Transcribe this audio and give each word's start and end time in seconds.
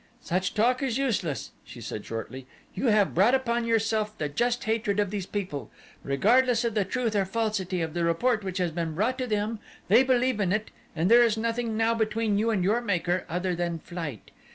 "Such 0.23 0.55
talk 0.55 0.81
is 0.81 0.97
useless," 0.97 1.51
she 1.63 1.79
said 1.79 2.03
shortly. 2.07 2.47
"You 2.73 2.87
have 2.87 3.13
brought 3.13 3.35
upon 3.35 3.65
yourself 3.65 4.17
the 4.17 4.29
just 4.29 4.63
hatred 4.63 4.99
of 4.99 5.11
these 5.11 5.27
people. 5.27 5.69
Regardless 6.03 6.65
of 6.65 6.73
the 6.73 6.85
truth 6.85 7.15
or 7.15 7.23
falsity 7.23 7.81
of 7.83 7.93
the 7.93 8.03
report 8.03 8.43
which 8.43 8.57
has 8.57 8.71
been 8.71 8.95
brought 8.95 9.19
to 9.19 9.27
them, 9.27 9.59
they 9.89 10.01
believe 10.01 10.39
in 10.39 10.51
it 10.51 10.71
and 10.95 11.11
there 11.11 11.21
is 11.21 11.37
nothing 11.37 11.77
now 11.77 11.93
between 11.93 12.39
you 12.39 12.49
and 12.49 12.63
your 12.63 12.81
Maker 12.81 13.25
other 13.29 13.53
than 13.53 13.77
flight. 13.77 14.31